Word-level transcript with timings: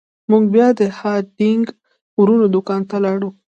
موږ 0.29 0.43
بیا 0.53 0.67
د 0.79 0.81
هارډینګ 0.97 1.65
ورونو 2.19 2.45
دکان 2.55 2.81
ته 2.89 2.97
لاړو. 3.05 3.29